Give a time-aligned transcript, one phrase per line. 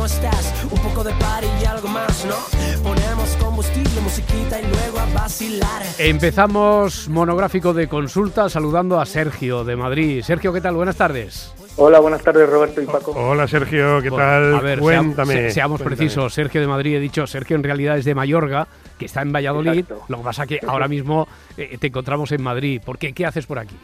[0.00, 0.64] ¿cómo estás?
[0.72, 2.34] Un poco de party y algo más, ¿no?
[2.82, 5.82] Ponemos combustible, musiquita y luego a vacilar.
[5.98, 10.22] Empezamos monográfico de consulta saludando a Sergio de Madrid.
[10.22, 10.74] Sergio, ¿qué tal?
[10.76, 11.52] Buenas tardes.
[11.76, 13.10] Hola, buenas tardes Roberto y Paco.
[13.12, 14.54] Hola Sergio, ¿qué Bueno, tal?
[14.54, 15.34] A ver, sea- Cuéntame.
[15.34, 15.96] se- seamos cuéntame.
[15.98, 16.32] precisos.
[16.32, 19.80] Sergio de Madrid, he dicho, Sergio en realidad es de Mayorga, que está en Valladolid.
[19.80, 20.04] Exacto.
[20.08, 21.28] Lo que pasa que ahora mismo
[21.58, 22.80] eh, te encontramos en Madrid.
[22.82, 23.12] ¿Por qué?
[23.12, 23.76] ¿Qué haces por aquí?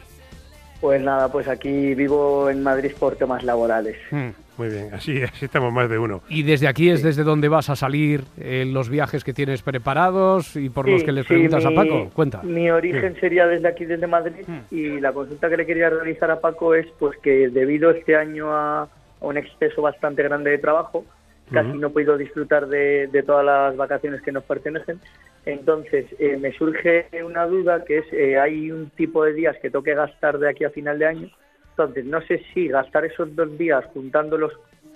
[0.81, 3.97] Pues nada, pues aquí vivo en Madrid por temas laborales.
[4.09, 4.29] Hmm.
[4.57, 6.21] Muy bien, así, así estamos más de uno.
[6.29, 10.55] Y desde aquí es desde donde vas a salir en los viajes que tienes preparados
[10.55, 12.09] y por los Sí, que les sí, preguntas a mi- Paco.
[12.13, 12.41] Cuenta.
[12.43, 16.39] Mi origen sería desde aquí, desde Madrid, y la consulta que le quería realizar a
[16.39, 18.89] Paco es pues que debido este año a, a
[19.21, 21.05] un exceso bastante grande de trabajo,
[21.51, 24.99] casi no he podido disfrutar de, de todas las vacaciones que nos pertenecen.
[25.45, 29.69] Entonces, eh, me surge una duda que es, eh, hay un tipo de días que
[29.69, 31.29] tengo que gastar de aquí a final de año.
[31.77, 34.51] Entonces, no sé si gastar esos dos días juntándolos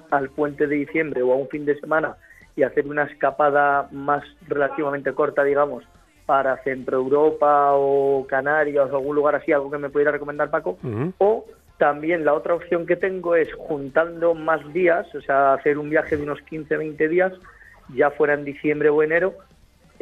[0.09, 2.17] al puente de diciembre o a un fin de semana
[2.55, 5.83] y hacer una escapada más relativamente corta, digamos,
[6.25, 10.79] para Centro Europa o Canarias o algún lugar así, algo que me pudiera recomendar Paco.
[11.19, 11.45] O
[11.77, 16.17] también la otra opción que tengo es juntando más días, o sea, hacer un viaje
[16.17, 17.31] de unos 15, 20 días,
[17.93, 19.35] ya fuera en diciembre o enero,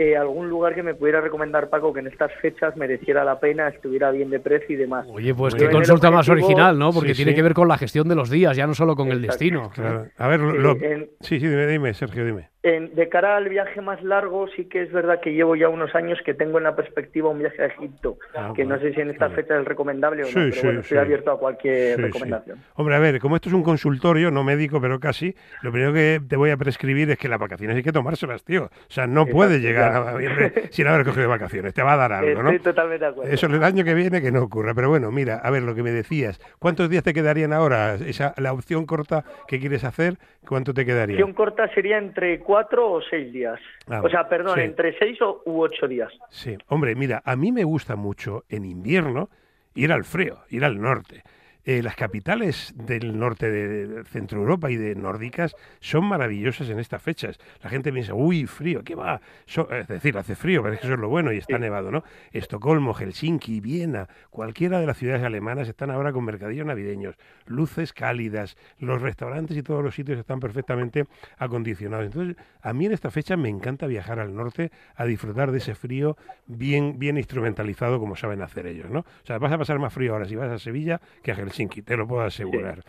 [0.02, 3.68] eh, algún lugar que me pudiera recomendar Paco que en estas fechas mereciera la pena,
[3.68, 5.06] estuviera bien de precio y demás.
[5.12, 6.92] Oye, pues qué consulta más original, ¿no?
[6.94, 7.36] Porque Sí, tiene sí.
[7.36, 9.70] que ver con la gestión de los días, ya no solo con el destino.
[9.76, 10.06] Claro.
[10.18, 12.48] A ver, lo- en- sí, sí, dime, dime, Sergio, dime.
[12.62, 15.96] En- de cara al viaje más largo, sí que es verdad que llevo ya unos
[15.96, 18.94] años que tengo en la perspectiva un viaje a Egipto, Ah, que bueno, no sé
[18.94, 19.36] si en esta claro.
[19.42, 21.02] fecha es recomendable o no, Sí, pero sí, bueno, estoy sí.
[21.02, 22.58] abierto a cualquier recomendación.
[22.75, 26.20] Hombre, a ver, como esto es un consultorio, no médico, pero casi, lo primero que
[26.28, 28.66] te voy a prescribir es que las vacaciones hay que tomárselas, tío.
[28.66, 31.74] O sea, no Exacto, puedes llegar a noviembre sin haber cogido vacaciones.
[31.74, 32.50] Te va a dar algo, ¿no?
[32.52, 33.31] Estoy totalmente de acuerdo.
[33.34, 34.74] Eso el año que viene que no ocurra.
[34.74, 36.41] Pero bueno, mira, a ver lo que me decías.
[36.59, 37.96] ¿Cuántos días te quedarían ahora?
[37.96, 40.16] Esa, la opción corta que quieres hacer,
[40.46, 41.16] ¿cuánto te quedaría?
[41.16, 43.60] opción corta sería entre cuatro o seis días.
[43.88, 44.62] Ah, o sea, perdón, sí.
[44.62, 46.12] entre seis o, u ocho días.
[46.32, 49.30] Sí, hombre, mira, a mí me gusta mucho en invierno
[49.76, 51.22] ir al frío, ir al norte.
[51.69, 56.80] Eh, las capitales del norte de, de Centro Europa y de nórdicas son maravillosas en
[56.80, 57.38] estas fechas.
[57.62, 59.22] La gente piensa, uy, frío, ¿qué va?
[59.46, 61.91] So- es decir, hace frío, pero es que eso es lo bueno y está nevado,
[61.91, 62.03] ¿no?
[62.31, 68.58] Estocolmo, Helsinki, Viena, cualquiera de las ciudades alemanas están ahora con mercadillos navideños, luces cálidas,
[68.79, 71.06] los restaurantes y todos los sitios están perfectamente
[71.38, 72.08] acondicionados.
[72.08, 75.75] Entonces, a mí en esta fecha me encanta viajar al norte a disfrutar de ese
[75.75, 79.02] frío bien, bien instrumentalizado como saben hacer ellos, ¿no?
[79.02, 81.59] O sea, vas a pasar más frío ahora si vas a Sevilla que a Helsinki,
[81.67, 82.84] te lo puedo asegurar.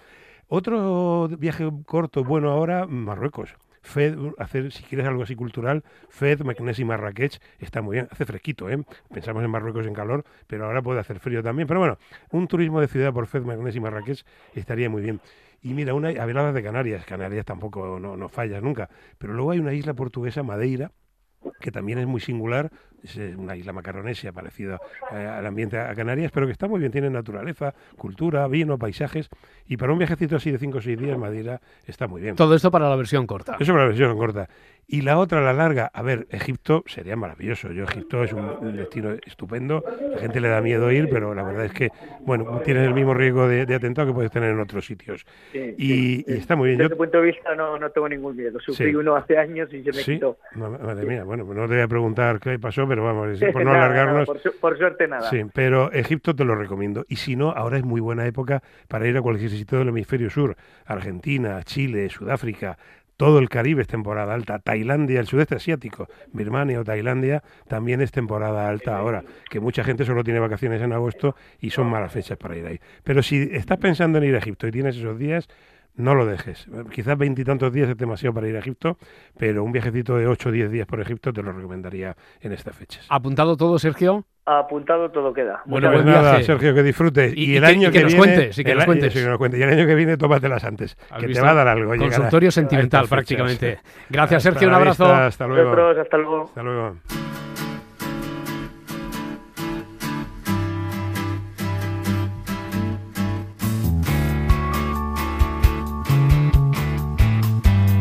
[0.49, 3.55] Otro viaje corto bueno ahora, Marruecos.
[3.83, 8.09] Fed, hacer, si quieres algo así cultural, Fed, Meknes y Marrakech está muy bien.
[8.11, 8.83] Hace fresquito, ¿eh?
[9.13, 11.67] Pensamos en Marruecos en calor, pero ahora puede hacer frío también.
[11.67, 11.99] Pero bueno,
[12.31, 14.25] un turismo de ciudad por Fed, Meknes y Marrakech
[14.55, 15.21] estaría muy bien.
[15.63, 18.89] Y mira, una, hablabas de Canarias, Canarias tampoco no, no fallas nunca,
[19.19, 20.91] pero luego hay una isla portuguesa, Madeira,
[21.61, 22.71] que también es muy singular
[23.03, 24.79] es eh, una isla macaronesia parecida
[25.13, 29.29] eh, al ambiente a Canarias, pero que está muy bien, tiene naturaleza, cultura, vino, paisajes,
[29.67, 32.37] y para un viajecito así de 5 o 6 días, Madeira está muy bien.
[32.37, 33.57] Todo esto para la versión corta.
[33.61, 34.49] Eso para la versión corta.
[34.93, 37.71] Y la otra, la larga, a ver, Egipto sería maravilloso.
[37.71, 39.85] Yo, Egipto es un, un destino estupendo.
[40.13, 41.91] La gente le da miedo ir, pero la verdad es que,
[42.27, 45.25] bueno, tienes el mismo riesgo de, de atentado que puedes tener en otros sitios.
[45.53, 46.39] Sí, Y, sí, y sí.
[46.39, 46.79] está muy bien.
[46.79, 48.59] Desde Yo- ese punto de vista no, no tengo ningún miedo.
[48.59, 48.97] Sufrí Sí.
[48.97, 50.39] uno hace años y se me Sí, quitó.
[50.57, 53.65] ma- madre mía, bueno, pues no te voy a preguntar qué pasó, pero vamos, por
[53.65, 54.29] no alargarnos.
[54.61, 55.31] por suerte nada.
[55.31, 57.07] Sí, pero Egipto te lo recomiendo.
[57.09, 60.29] Y si no, ahora es muy buena época para ir a cualquier sitio del hemisferio
[60.29, 60.57] sur.
[60.87, 62.79] Argentina, Chile, Sudáfrica,
[63.17, 64.59] todo el Caribe es temporada alta.
[64.59, 69.23] Tailandia, el sudeste asiático, Birmania o Tailandia, también es temporada alta ahora.
[69.49, 72.81] Que mucha gente solo tiene vacaciones en agosto y son malas fechas para ir ahí.
[73.05, 75.47] Pero si estás pensando en ir a Egipto y tienes esos días,
[75.95, 76.67] no lo dejes.
[76.93, 78.97] Quizás veintitantos días es demasiado para ir a Egipto,
[79.39, 82.75] pero un viajecito de 8 o 10 días por Egipto te lo recomendaría en estas
[82.77, 83.07] fechas.
[83.09, 84.25] ¿Apuntado todo, Sergio?
[84.47, 85.63] Apuntado todo queda.
[85.67, 86.45] Bueno, Pues nada, viaje.
[86.45, 87.35] Sergio, que disfrutes.
[87.37, 88.87] Y- Y, y el que- año y que nos viene, cuentes, y que el nos
[88.87, 89.13] cuentes.
[89.15, 89.61] que nos cuentes.
[89.61, 91.95] Y el año que viene, tómatelas antes, ¿Has que te va a dar algo.
[91.97, 93.79] Consultorio sentimental, prácticamente.
[94.09, 94.69] Gracias, Hasta Sergio.
[94.69, 95.05] Un abrazo.
[95.05, 95.71] vista, hasta luego.
[96.01, 96.45] Hasta luego.
[96.45, 96.97] Hasta luego.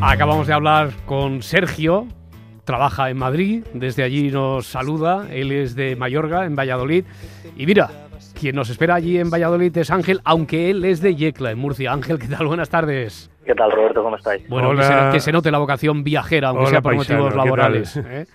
[0.01, 2.07] Acabamos de hablar con Sergio,
[2.63, 7.03] trabaja en Madrid, desde allí nos saluda, él es de Mayorga, en Valladolid.
[7.57, 7.89] Y mira,
[8.33, 11.91] quien nos espera allí en Valladolid es Ángel, aunque él es de Yecla, en Murcia.
[11.91, 12.47] Ángel, ¿qué tal?
[12.47, 13.29] Buenas tardes.
[13.45, 14.01] ¿Qué tal, Roberto?
[14.01, 14.47] ¿Cómo estáis?
[14.47, 17.45] Bueno, que se, que se note la vocación viajera, aunque Hola, sea por paisano, motivos
[17.45, 17.97] laborales.
[17.97, 18.25] ¿eh?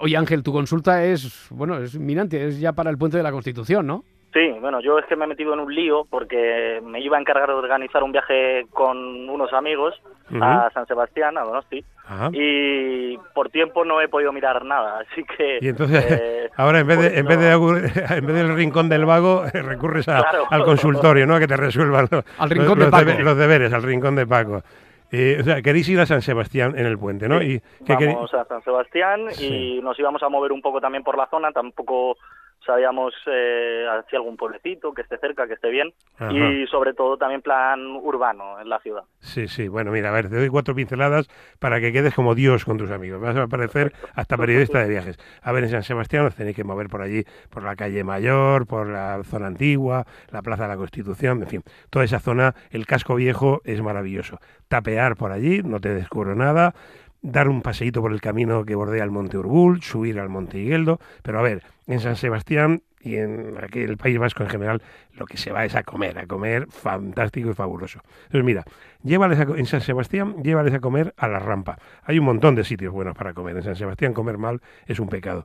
[0.00, 3.30] Oye, Ángel, tu consulta es, bueno, es inminente, es ya para el puente de la
[3.30, 4.04] Constitución, ¿no?
[4.32, 7.20] Sí, bueno, yo es que me he metido en un lío porque me iba a
[7.20, 10.00] encargar de organizar un viaje con unos amigos
[10.40, 12.30] a San Sebastián, a Donosti, Ajá.
[12.32, 15.58] y por tiempo no he podido mirar nada, así que...
[15.60, 18.88] Y entonces, eh, ahora en vez, de, en, eso- vez de, en vez del rincón
[18.88, 20.44] del vago, recurres a- Claro.
[20.48, 21.34] al consultorio, ¿no?
[21.34, 23.04] A que te resuelvan los, Al rincón los, de Paco.
[23.10, 24.62] debe- los deberes, al rincón de Paco.
[25.10, 27.40] Eh, o sea, queréis ir a San Sebastián en el puente, ¿no?
[27.40, 28.06] Sí, ¿Y qué?
[28.06, 29.78] Vamos a San Sebastián Sí.
[29.78, 32.16] y nos íbamos a mover un poco también por la zona, tampoco
[32.64, 36.32] sabíamos eh, hacia algún pueblecito que esté cerca, que esté bien, Ajá.
[36.32, 39.02] y sobre todo también plan urbano en la ciudad.
[39.20, 41.28] Sí, sí, bueno, mira, a ver, te doy cuatro pinceladas
[41.58, 43.20] para que quedes como Dios con tus amigos.
[43.20, 45.18] Vas a parecer hasta periodista de viajes.
[45.42, 48.66] A ver, en San Sebastián os tenéis que mover por allí, por la calle Mayor,
[48.66, 52.86] por la zona antigua, la Plaza de la Constitución, en fin, toda esa zona, el
[52.86, 54.38] casco viejo es maravilloso.
[54.68, 56.74] Tapear por allí, no te descubro nada.
[57.22, 60.98] Dar un paseíto por el camino que bordea el Monte Urbul, subir al Monte Higueldo.
[61.22, 64.82] Pero a ver, en San Sebastián y en aquí el País Vasco en general,
[65.14, 68.00] lo que se va es a comer, a comer fantástico y fabuloso.
[68.24, 68.64] Entonces, mira,
[69.02, 71.78] llévales a en San Sebastián, llévales a comer a la rampa.
[72.04, 73.56] Hay un montón de sitios buenos para comer.
[73.56, 75.44] En San Sebastián comer mal es un pecado.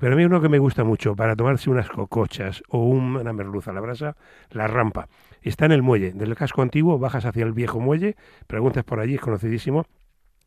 [0.00, 3.32] Pero a mí uno que me gusta mucho para tomarse unas cocochas o un- una
[3.32, 4.16] merluza a la brasa,
[4.50, 5.06] la rampa.
[5.42, 6.12] Está en el muelle.
[6.12, 8.16] Del casco antiguo bajas hacia el viejo muelle,
[8.48, 9.86] preguntas por allí, es conocidísimo,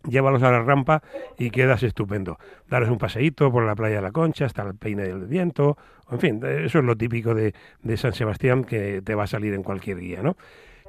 [0.08, 1.02] llévalos a la rampa
[1.38, 2.38] y quedas estupendo.
[2.70, 5.78] Daros un paseíto por la playa de la Concha hasta el Peine del Viento,
[6.12, 9.54] en fin, eso es lo típico de, de San Sebastián que te va a salir
[9.54, 10.38] en cualquier guía, ¿no?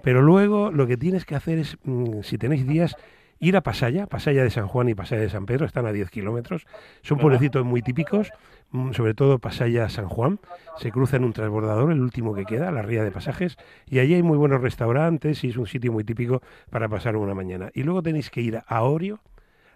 [0.03, 2.97] Pero luego lo que tienes que hacer es, mm, si tenéis días,
[3.39, 6.11] ir a Pasaya, Pasaya de San Juan y Pasaya de San Pedro, están a 10
[6.11, 6.67] kilómetros,
[7.03, 8.31] son pueblecitos muy típicos,
[8.71, 10.41] mm, sobre todo Pasaya San Juan,
[10.79, 13.57] se cruza en un transbordador, el último que queda, la ría de pasajes,
[13.87, 17.35] y allí hay muy buenos restaurantes y es un sitio muy típico para pasar una
[17.35, 17.71] mañana.
[17.75, 19.21] Y luego tenéis que ir a Orio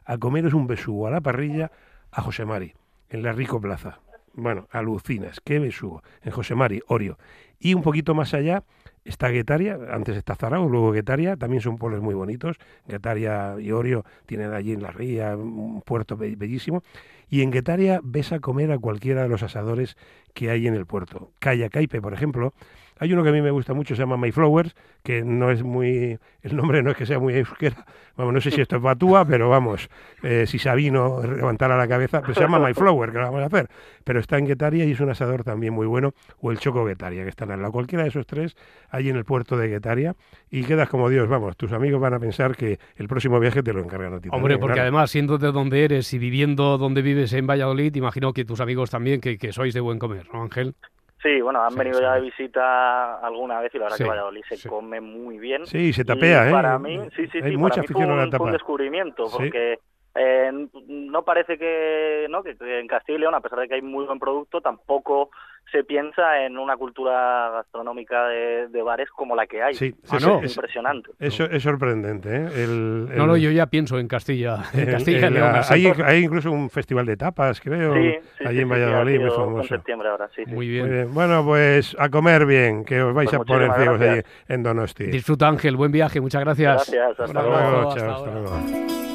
[0.05, 1.71] a comeros un besugo a la parrilla
[2.11, 2.75] a José Mari,
[3.11, 4.01] en la Rico Plaza.
[4.33, 7.19] Bueno, alucinas, qué besugo, en José Mari, Orio.
[7.59, 8.65] Y un poquito más allá
[9.05, 12.56] está Guetaria, antes está Zarao, luego Guetaria, también son pueblos muy bonitos.
[12.86, 16.82] Guetaria y Orio tienen allí en la ría un puerto be- bellísimo.
[17.29, 19.96] Y en Guetaria ves a comer a cualquiera de los asadores
[20.34, 21.31] que hay en el puerto.
[21.39, 22.53] Calla Caipe, por ejemplo.
[23.01, 25.63] Hay uno que a mí me gusta mucho, se llama My Flowers, que no es
[25.63, 28.83] muy, el nombre no es que sea muy euskera, vamos, no sé si esto es
[28.83, 29.89] batúa, pero vamos,
[30.23, 33.47] eh, si Sabino levantara la cabeza, pues se llama My Flower, que lo vamos a
[33.47, 33.69] hacer,
[34.05, 37.23] pero está en Guetaria y es un asador también muy bueno, o el Choco Guetaria,
[37.23, 38.55] que están al lado, cualquiera de esos tres,
[38.91, 40.15] ahí en el puerto de Guetaria,
[40.51, 43.73] y quedas como Dios, vamos, tus amigos van a pensar que el próximo viaje te
[43.73, 44.29] lo encargan a ti.
[44.31, 44.89] Hombre, porque claro.
[44.89, 48.91] además, siendo de donde eres y viviendo donde vives en Valladolid, imagino que tus amigos
[48.91, 50.75] también, que, que sois de buen comer, ¿no, Ángel?
[51.22, 52.05] Sí, bueno, han Sí, venido sí.
[52.05, 55.67] ya de visita alguna vez y la verdad Sí, que Valladolid se come muy bien.
[55.67, 56.53] Sí, se Y tapea, ¿eh?
[56.53, 59.36] Para mí, sí, sí, Hay sí, mucha para mí fue un, fue un descubrimiento Sí.
[59.36, 59.79] porque
[60.14, 60.50] eh,
[60.88, 62.43] no parece que, ¿no?
[62.43, 65.31] que, que en Castilla y León, a pesar de que hay muy buen producto, tampoco
[65.70, 69.74] se piensa en una cultura gastronómica de, de bares como la que hay.
[69.74, 70.40] Sí, Ah, sí, no.
[70.43, 71.10] es, Impresionante.
[71.20, 72.29] eso es sorprendente.
[72.29, 72.48] ¿eh?
[72.64, 75.55] El- No, el- no, yo ya pienso en Castilla, en el- Castilla y el- León.
[75.70, 79.31] hay, hay incluso un festival de tapas, creo, Sí, sí, allí sí, en Valladolid, muy
[79.31, 79.62] famoso.
[79.62, 80.43] En septiembre ahora, sí.
[80.44, 80.50] sí.
[80.50, 81.14] Muy Muy bien.
[81.14, 85.05] Bueno, pues a comer bien, que os vais Pues a poner ciegos allí en Donosti.
[85.05, 86.90] Disfruta Ángel, buen viaje, muchas gracias.
[86.90, 87.55] Gracias, hasta luego.
[87.90, 88.40] hasta chao, hasta ahora.
[88.40, 89.09] luego.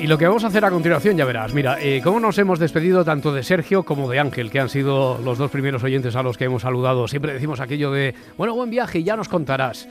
[0.00, 1.54] Y lo que vamos a hacer a continuación, ya verás.
[1.54, 5.18] Mira, eh, cómo nos hemos despedido tanto de Sergio como de Ángel, que han sido
[5.18, 7.08] los dos primeros oyentes a los que hemos saludado.
[7.08, 9.88] Siempre decimos aquello de, bueno, buen viaje y ya nos contarás.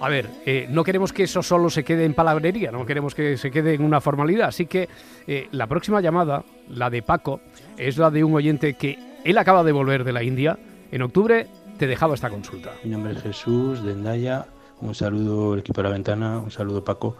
[0.00, 3.36] A ver, eh, no queremos que eso solo se quede en palabrería, no queremos que
[3.36, 4.48] se quede en una formalidad.
[4.48, 4.88] Así que
[5.28, 7.40] eh, la próxima llamada, la de Paco,
[7.76, 10.58] es la de un oyente que él acaba de volver de la India.
[10.90, 11.46] En octubre
[11.78, 12.72] te dejaba esta consulta.
[12.82, 14.46] Mi nombre es Jesús de Endaya.
[14.80, 17.16] Un saludo al equipo de la ventana, un saludo Paco.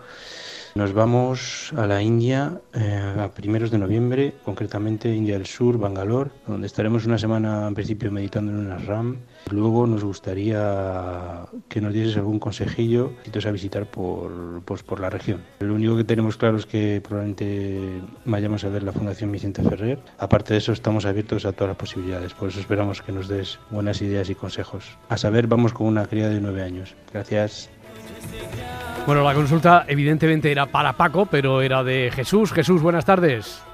[0.75, 6.31] Nos vamos a la India eh, a primeros de noviembre, concretamente India del Sur, Bangalore,
[6.47, 9.19] donde estaremos una semana en principio meditando en una RAM.
[9.51, 13.13] Luego nos gustaría que nos dieses algún consejillo
[13.45, 15.43] a visitar por, pues, por la región.
[15.61, 19.99] Lo único que tenemos claro es que probablemente vayamos a ver la Fundación Vicente Ferrer.
[20.19, 23.59] Aparte de eso, estamos abiertos a todas las posibilidades, por eso esperamos que nos des
[23.71, 24.97] buenas ideas y consejos.
[25.11, 26.95] A saber, vamos con una cría de nueve años.
[27.13, 27.69] Gracias.
[29.07, 32.53] Bueno, la consulta evidentemente era para Paco, pero era de Jesús.
[32.53, 33.65] Jesús, buenas tardes.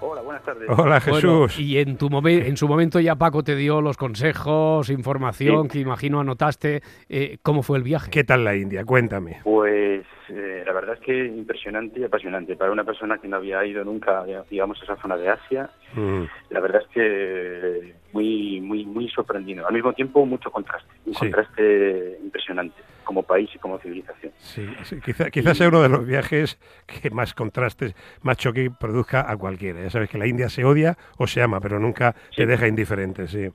[0.00, 0.68] Hola, buenas tardes.
[0.68, 1.58] Hola Bueno, Jesús.
[1.58, 5.68] y en, tu momen- en su momento ya Paco te dio los consejos, información Sí.
[5.70, 6.82] que imagino anotaste.
[7.08, 8.08] Eh, ¿Cómo fue el viaje?
[8.10, 8.84] ¿Qué tal la India?
[8.84, 9.40] Cuéntame.
[9.42, 12.54] Pues eh, la verdad es que impresionante y apasionante.
[12.54, 16.24] Para una persona que no había ido nunca, digamos, a esa zona de Asia, Mm,
[16.50, 19.66] la verdad es que muy, muy, muy sorprendido.
[19.66, 21.18] Al mismo tiempo, mucho contraste, un Sí.
[21.20, 22.76] contraste impresionante
[23.08, 24.32] como país y como civilización.
[24.36, 29.30] Sí, sí, quizá- quizás sea uno de los viajes que más contrastes, más choque produzca
[29.30, 29.80] a cualquiera.
[29.82, 32.44] Ya sabes que la India se odia o se ama, pero nunca te Sí.
[32.44, 33.48] deja indiferente, sí.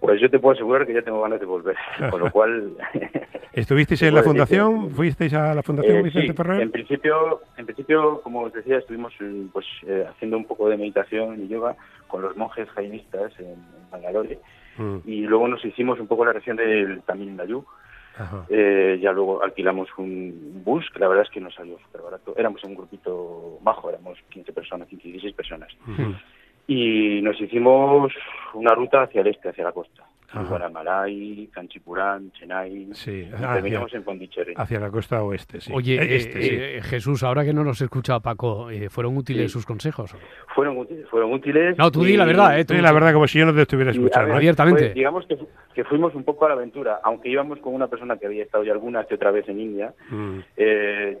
[0.00, 1.76] Pues yo te puedo asegurar que ya tengo ganas de volver,
[2.10, 2.72] con lo cual...
[3.52, 4.90] ¿Estuvisteis te en la que- fundación?
[4.92, 6.62] ¿Fuisteis a la fundación Eh, Vicente sí, Ferrer?
[6.62, 10.78] En principio, en principio, como os decía, estuvimos eh, pues eh, haciendo un poco de
[10.78, 11.76] meditación y yoga
[12.06, 14.38] con los monjes jainistas en, en Bangalore
[14.78, 17.66] Mm, y luego nos hicimos un poco la región del Tamil Nadu.
[18.48, 22.34] Eh, ya luego alquilamos un bus que la verdad es que nos salió súper barato.
[22.36, 25.72] Éramos un grupito bajo, éramos 15 personas, 15, 16 personas.
[26.66, 28.12] Y nos hicimos
[28.54, 30.04] una ruta hacia el este, hacia la costa.
[30.30, 30.42] Ajá.
[30.48, 32.88] Guaramalai, Canchipurán, Chennai.
[32.92, 34.54] Sí, hacia, terminamos en Pondicherry.
[34.56, 35.72] hacia la costa oeste, sí.
[35.74, 36.48] Oye, Eh, eh, este, sí.
[36.52, 39.48] eh, Jesús, ahora que no nos escucha Paco, eh, ¿fueron útiles Sí.
[39.48, 40.14] sus consejos?
[40.54, 41.78] Fueron útiles, fueron útiles.
[41.78, 42.64] No, tú di la verdad, ¿eh?
[42.64, 44.28] Tú- Sí, la verdad, como si yo no te estuviera escuchando.
[44.28, 44.82] ver, abiertamente.
[44.82, 47.86] pues, digamos que, fu- que fuimos un poco a la aventura, aunque íbamos con una
[47.88, 49.94] persona que había estado ya alguna que otra vez en India.
[50.10, 51.18] Mm, eh,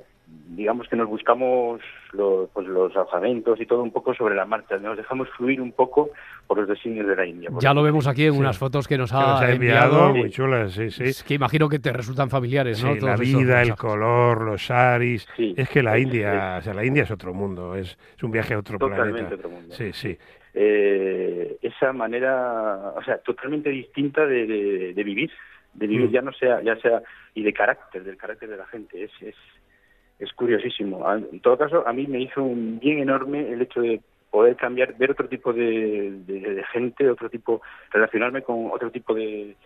[0.50, 1.80] digamos que nos buscamos
[2.12, 4.76] los, pues, los alojamientos y todo un poco sobre la marcha.
[4.78, 6.10] Nos dejamos fluir un poco
[6.46, 7.50] por los designios de la India.
[7.60, 8.38] Ya lo vemos aquí en Sí.
[8.38, 10.14] unas fotos que nos que ha, nos ha enviado, enviado.
[10.14, 11.04] muy chulas, sí, sí.
[11.04, 12.94] Es que imagino que te resultan familiares, ¿no?
[12.94, 15.28] Sí, la vida, el color, los saris.
[15.36, 15.54] Sí.
[15.56, 18.30] Es que la Sí, India, o sea, la India es otro mundo, es, es un
[18.32, 19.34] viaje a otro Totalmente planeta.
[19.36, 19.74] otro mundo.
[19.74, 20.18] Sí, sí.
[20.60, 25.30] eh, esa manera, o sea, totalmente distinta de, de- de vivir,
[25.74, 26.12] de vivir Mm.
[26.12, 27.02] ya no sea, ya sea,
[27.34, 29.36] y de carácter, del carácter de la gente, es, es,
[30.18, 31.06] es curiosísimo.
[31.08, 34.56] A- En todo caso, a mí me hizo un bien enorme el hecho de poder
[34.56, 39.56] cambiar, ver otro tipo de, de- de gente, otro tipo, relacionarme con otro tipo de,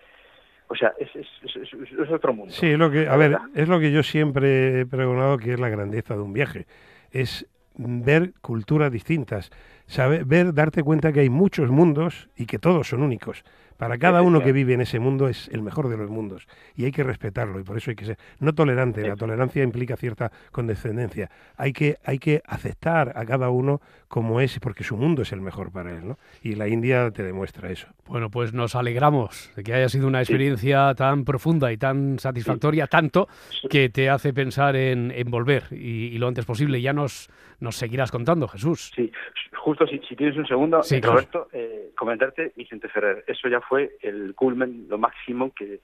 [0.68, 2.52] o sea, es, es, es, otro mundo.
[2.52, 3.49] Sí, es lo que, a ver, verdad.
[3.54, 6.66] es lo que yo siempre he pregonado que es la grandeza de un viaje.
[7.11, 9.50] Es ver culturas distintas,
[9.87, 13.44] saber, ver, darte cuenta que hay muchos mundos y que todos son únicos.
[13.82, 16.46] Para cada uno que vive en ese mundo es el mejor de los mundos
[16.76, 19.02] y hay que respetarlo y por eso hay que ser no tolerante.
[19.02, 21.32] La tolerancia implica cierta condescendencia.
[21.56, 25.40] Hay que hay que aceptar a cada uno como es porque su mundo es el
[25.40, 26.18] mejor para él, ¿no?
[26.44, 27.88] Y la India te demuestra eso.
[28.06, 32.86] Bueno, pues nos alegramos de que haya sido una experiencia tan profunda y tan satisfactoria,
[32.86, 33.26] tanto
[33.68, 36.80] que te hace pensar en, en volver y, y lo antes posible.
[36.80, 38.92] Ya nos, nos seguirás contando, Jesús.
[38.94, 39.10] Sí,
[39.54, 41.16] justo si, si tienes un segundo, Sí, eh, claro.
[41.16, 43.24] Roberto, eh, comentarte Vicente Ferrer.
[43.26, 45.81] Eso ya fue el culmen, lo máximo que,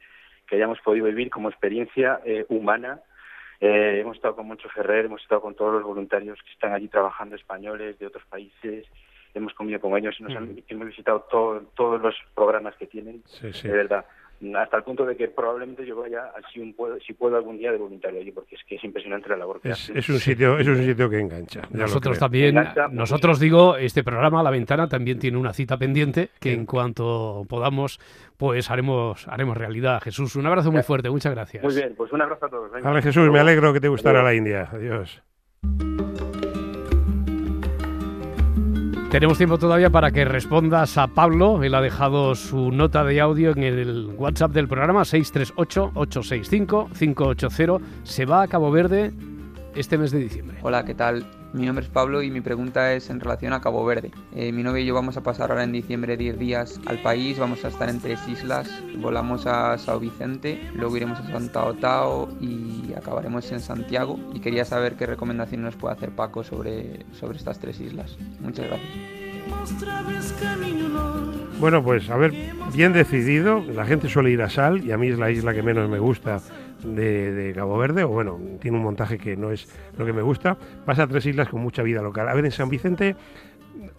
[0.47, 3.01] que hayamos podido vivir como experiencia eh, humana.
[3.61, 6.89] Eh, hemos estado con Moncho Ferrer, hemos estado con todos los voluntarios que están allí
[6.89, 8.87] trabajando, españoles de otros países.
[9.35, 13.53] hemos comido con ellos, nos han- hemos visitado todo- todos los programas que tienen, Sí,
[13.53, 13.69] sí.
[13.69, 14.05] de verdad.
[14.57, 17.73] Hasta el punto de que probablemente yo vaya, si, un puedo, si puedo algún día,
[17.73, 19.97] de voluntario allí, porque es que es impresionante la labor que Es, hacen.
[19.99, 21.63] es un sitio, es un sitio que engancha.
[21.71, 26.53] Nosotros también, Engancha nosotros digo, este programa, La Ventana, también tiene una cita pendiente que
[26.53, 27.99] en cuanto podamos,
[28.37, 30.01] pues haremos, haremos realidad.
[30.03, 31.65] Jesús, un abrazo muy fuerte, muchas gracias.
[31.65, 32.71] Muy bien, pues un abrazo a todos.
[32.71, 32.89] venga.
[32.89, 34.31] Vale, Jesús, me alegro que te gustara Adiós.
[34.31, 34.69] la India.
[34.71, 35.23] Adiós.
[39.11, 41.63] Tenemos tiempo todavía para que respondas a Pablo.
[41.63, 47.81] Él ha dejado su nota de audio en el WhatsApp del programa 638-865-580.
[48.03, 49.15] Se va a Cabo Verde
[49.75, 50.59] este mes de diciembre.
[50.61, 51.25] Hola, ¿qué tal?
[51.55, 54.11] Mi nombre es Pablo y mi pregunta es en relación a Cabo Verde.
[54.35, 57.39] Eh, mi novia y yo vamos a pasar ahora en diciembre 10 días al país,
[57.39, 62.29] vamos a estar en tres islas, volamos a Sao Vicente, luego iremos a Santa Otao
[62.41, 67.39] y acabaremos en Santiago y quería saber qué recomendación nos puede hacer Paco sobre, sobre
[67.39, 68.19] estas tres islas.
[68.41, 69.19] Muchas gracias.
[71.59, 72.35] Bueno, pues a ver,
[72.75, 73.65] bien decidido.
[73.65, 75.99] La gente suele ir a Sal y a mí es la isla que menos me
[75.99, 76.41] gusta
[76.85, 80.57] de, Cabo Verde, o bueno, tiene un montaje que no es lo que me gusta.
[80.87, 82.29] Vas a tres islas con mucha vida local.
[82.29, 83.17] A ver, en San Vicente,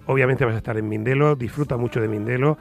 [0.05, 2.57] obviamente vas a estar en Mindelo, disfruta mucho de Mindelo,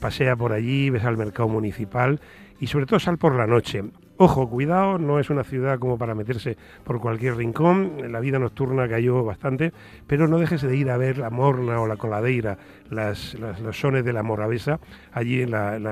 [0.00, 2.20] pasea por allí, ves al mercado municipal
[2.60, 3.84] y sobre todo sal por la noche.
[4.16, 8.88] Ojo, cuidado, no es una ciudad como para meterse por cualquier rincón, la vida nocturna
[8.88, 9.72] cayó bastante,
[10.06, 12.56] pero no dejes de ir a ver la Morna o la Coladeira,
[12.90, 14.78] las, las- los sones de la Moravesa,
[15.12, 15.82] allí en la, en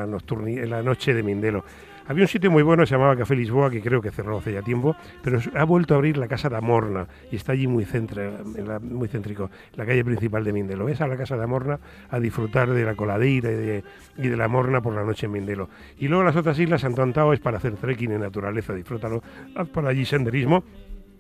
[0.71, 1.65] la noche de Mindelo.
[2.07, 4.63] Había un sitio muy bueno, se llamaba Café Lisboa, que creo que cerró hace ya
[4.63, 8.25] tiempo, pero ha vuelto a abrir la Casa da Morna y está allí muy, centra,
[8.57, 10.85] en la- muy céntrico, la calle principal de Mindelo.
[10.85, 11.79] Ves a la Casa da Morna
[12.11, 13.85] a disfrutar de la coladeira y de,
[14.17, 15.69] de la Morna por la noche en Mindelo.
[15.99, 19.23] Y luego las otras islas, Santo Antao es para hacer trekking en naturaleza, disfrútalo,
[19.55, 20.65] haz por allí senderismo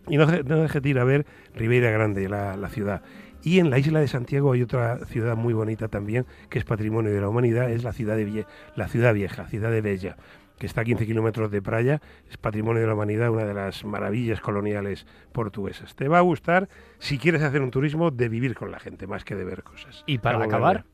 [0.08, 3.02] y no, no dejes de ir a ver Ribeira Grande, la, ciudad.
[3.44, 7.12] Y en la isla de Santiago hay otra ciudad muy bonita también, que es patrimonio
[7.12, 8.46] de la humanidad, es la ciudad, de
[8.76, 10.16] la ciudad vieja, ciudad de Bella,
[10.62, 12.00] que está a 15 kilómetros de playa,
[12.30, 15.96] es patrimonio de la humanidad, una de las maravillas coloniales portuguesas.
[15.96, 16.68] Te va a gustar
[17.00, 20.04] si quieres hacer un turismo de vivir con la gente, más que de ver cosas.
[20.06, 20.88] Y para acabar, Verde.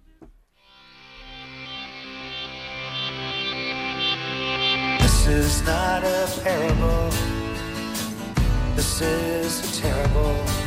[5.01, 7.48] This is not a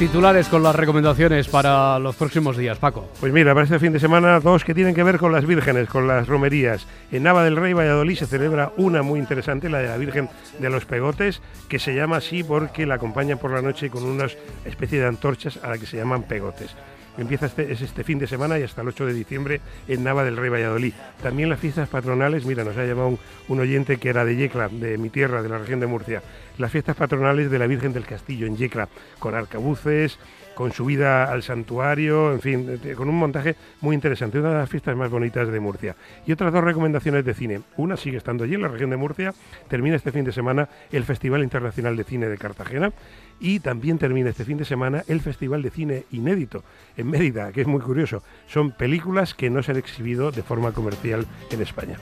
[0.01, 3.07] titulares con las recomendaciones para los próximos días, Paco.
[3.19, 5.88] Pues mira, para este fin de semana dos que tienen que ver con las vírgenes,
[5.88, 6.88] con las romerías.
[7.11, 10.69] En Nava del Rey, Valladolid, se celebra una muy interesante, la de la Virgen de
[10.71, 14.25] los Pegotes, que se llama así porque la acompañan por la noche con una
[14.65, 16.75] especie de antorchas a la que se llaman pegotes.
[17.17, 20.23] Empieza este, es este fin de semana y hasta el 8 de diciembre en Nava
[20.23, 20.93] del Rey Valladolid.
[21.21, 24.69] También las fiestas patronales, mira, nos ha llamado un, un oyente que era de Yecla,
[24.69, 26.23] de mi tierra, de la región de Murcia.
[26.57, 28.87] Las fiestas patronales de la Virgen del Castillo en Yecla,
[29.19, 30.17] con arcabuces,
[30.55, 34.70] con subida al santuario, en fin, eh, con un montaje muy interesante, una de las
[34.70, 35.96] fiestas más bonitas de Murcia.
[36.25, 37.62] Y otras dos recomendaciones de cine.
[37.77, 39.34] Una sigue estando allí en la región de Murcia,
[39.67, 42.92] termina este fin de semana el Festival Internacional de Cine de Cartagena
[43.40, 46.64] y también termina este fin de semana el Festival de Cine Inédito
[46.96, 48.24] en Mérida, que es muy curioso.
[48.48, 51.98] Son películas que no se han exhibido de forma comercial en España.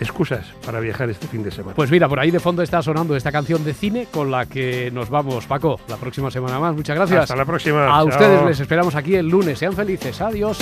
[0.00, 1.74] Excusas para viajar este fin de semana.
[1.74, 4.90] Pues mira, por ahí de fondo está sonando esta canción de cine con la que
[4.92, 6.74] nos vamos, Paco, la próxima semana más.
[6.74, 7.22] Muchas gracias.
[7.22, 7.86] Hasta la próxima.
[7.86, 8.08] A Chao.
[8.08, 9.58] ustedes les esperamos aquí el lunes.
[9.58, 10.20] Sean felices.
[10.20, 10.58] Adiós.